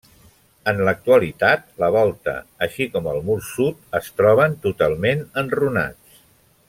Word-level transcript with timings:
En 0.69 0.79
l'actualitat, 0.87 1.67
la 1.83 1.89
volta, 1.95 2.33
així 2.67 2.87
com 2.95 3.11
el 3.13 3.21
mur 3.29 3.37
sud, 3.51 3.85
es 4.01 4.09
troben 4.23 4.57
totalment 4.65 5.23
enrunats. 5.45 6.23